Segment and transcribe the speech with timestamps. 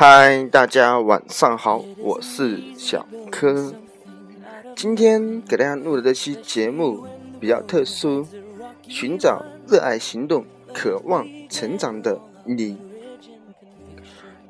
[0.00, 3.70] 嗨，大家晚上好，我是小柯。
[4.74, 7.04] 今天给大家录的这期节目
[7.38, 8.26] 比较特殊，
[8.88, 10.42] 寻找热爱行动、
[10.72, 12.78] 渴望成长的你。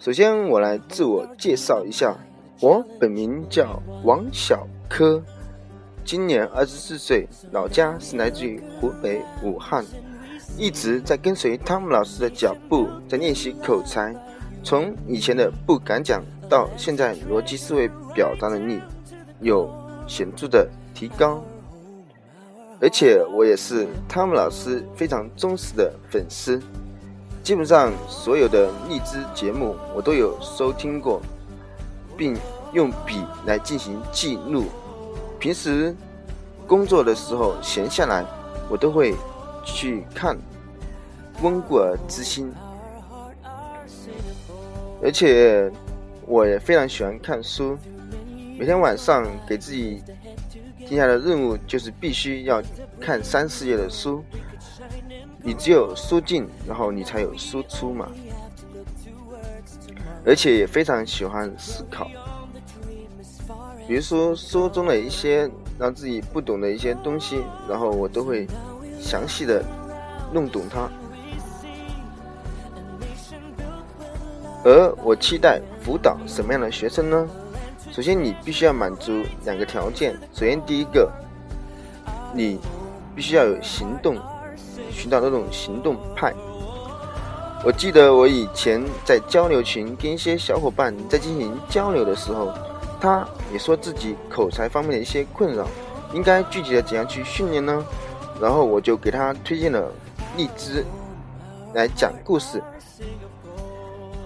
[0.00, 2.16] 首先，我来自我介绍一下，
[2.60, 5.22] 我本名叫王小柯，
[6.04, 9.84] 今年二十四岁，老家是来自于湖北武汉，
[10.58, 14.12] 一直在跟随汤姆老师的脚步，在练习口才。
[14.66, 18.80] 从以前的不敢讲，到现在逻辑思维表达能力
[19.38, 19.72] 有
[20.08, 21.40] 显著的提高，
[22.80, 26.60] 而且我也是汤姆老师非常忠实的粉丝，
[27.44, 31.22] 基本上所有的荔枝节目我都有收听过，
[32.16, 32.36] 并
[32.72, 34.64] 用笔来进行记录。
[35.38, 35.94] 平时
[36.66, 38.26] 工作的时候闲下来，
[38.68, 39.14] 我都会
[39.64, 40.36] 去看，
[41.40, 42.52] 温故而知新。
[45.06, 45.70] 而且
[46.26, 47.78] 我也非常喜欢看书，
[48.58, 50.02] 每天晚上给自己
[50.80, 52.60] 定下的任务就是必须要
[53.00, 54.24] 看三四页的书。
[55.44, 58.08] 你只有书进，然后你才有输出嘛。
[60.24, 62.10] 而且也非常喜欢思考，
[63.86, 68.44] 比如说书中的一些让自己不懂的一些东西，然后我都会
[69.00, 69.64] 详细的
[70.32, 70.90] 弄懂它。
[74.66, 77.28] 而我期待辅导什么样的学生呢？
[77.92, 80.12] 首先，你必须要满足两个条件。
[80.34, 81.08] 首先，第一个，
[82.34, 82.58] 你
[83.14, 84.16] 必须要有行动，
[84.90, 86.34] 寻找那种行动派。
[87.64, 92.52] 我记得我以前在交流群跟一些小伙伴在进行交流的时候，
[93.00, 95.68] 他也说自己口才方面的一些困扰，
[96.12, 97.84] 应该具体的怎样去训练呢？
[98.40, 99.92] 然后我就给他推荐了
[100.36, 100.84] 荔枝
[101.72, 102.60] 来讲故事。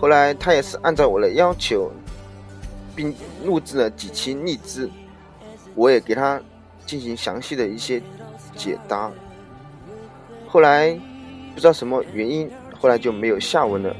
[0.00, 1.90] 后来他也是按照我的要求，
[2.94, 3.12] 并
[3.44, 4.88] 录制了几期荔枝，
[5.74, 6.40] 我也给他
[6.86, 8.00] 进行详细的一些
[8.56, 9.10] 解答。
[10.46, 10.98] 后来
[11.52, 12.48] 不知道什么原因，
[12.80, 13.94] 后来就没有下文了，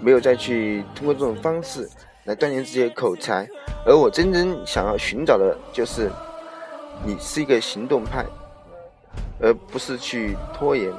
[0.00, 1.88] 没有再去通过这种方式
[2.24, 3.48] 来锻炼自己的口才。
[3.86, 6.10] 而我真正想要寻找的就是，
[7.04, 8.24] 你是一个行动派，
[9.40, 10.92] 而不是去拖延，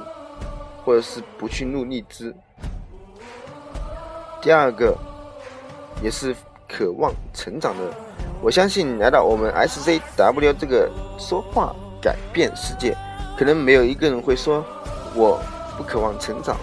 [0.84, 2.34] 或者是不去录荔枝。
[4.40, 4.96] 第二个，
[6.02, 6.34] 也是
[6.68, 7.82] 渴望成长的。
[8.40, 10.88] 我相信来到我们 SCW 这个
[11.18, 12.96] 说话改变世界，
[13.36, 14.64] 可能没有一个人会说
[15.14, 15.40] 我
[15.76, 16.56] 不渴望成长，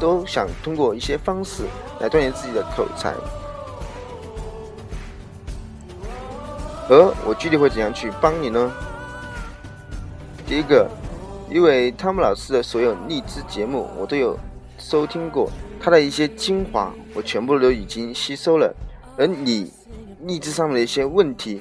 [0.00, 1.62] 都想通过一些方式
[2.00, 3.14] 来锻炼自己的口才。
[6.88, 8.72] 而我具体会怎样去帮你呢？
[10.44, 10.90] 第一个，
[11.48, 14.36] 因为汤姆老师的所有励志节目我都有
[14.76, 15.48] 收听过。
[15.84, 18.72] 它的一些精华，我全部都已经吸收了，
[19.18, 19.68] 而你
[20.20, 21.60] 励志上面的一些问题，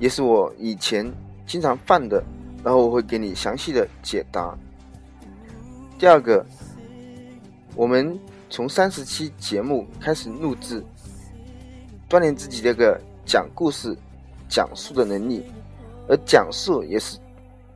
[0.00, 1.08] 也是我以前
[1.46, 2.20] 经常犯的，
[2.64, 4.52] 然后我会给你详细的解答。
[5.96, 6.44] 第二个，
[7.76, 8.18] 我们
[8.50, 10.84] 从三十期节目开始录制，
[12.10, 13.96] 锻炼自己这个讲故事、
[14.48, 15.44] 讲述的能力，
[16.08, 17.16] 而讲述也是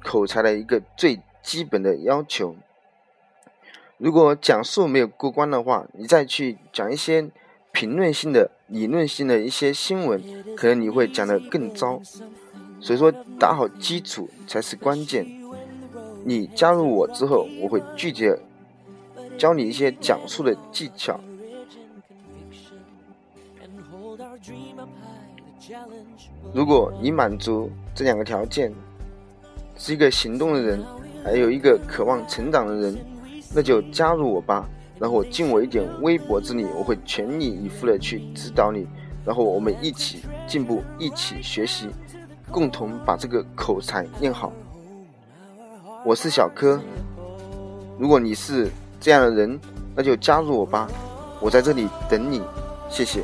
[0.02, 2.56] 口才的一个最基本的要求。
[3.98, 7.30] 如果讲述没有过关的话，你再去讲一些
[7.72, 10.22] 评论性的、理论性的一些新闻，
[10.54, 12.00] 可能你会讲得更糟。
[12.78, 15.26] 所以说，打好基础才是关键。
[16.24, 18.30] 你加入我之后，我会具体
[19.38, 21.18] 教你一些讲述的技巧。
[26.52, 28.70] 如果你满足这两个条件，
[29.78, 30.84] 是一个行动的人，
[31.24, 33.15] 还有一个渴望成长的人。
[33.54, 34.68] 那就加入我吧，
[34.98, 38.86] 然后尽我一点微薄之力，我会全力以赴的去指导你，
[39.24, 41.88] 然后我们一起进步，一起学习，
[42.50, 44.52] 共同把这个口才练好。
[46.04, 46.80] 我是小柯，
[47.98, 48.70] 如果你是
[49.00, 49.58] 这样的人，
[49.94, 50.88] 那就加入我吧，
[51.40, 52.42] 我在这里等你，
[52.88, 53.22] 谢谢。